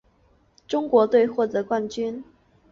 [0.67, 2.23] 中国队获得冠军。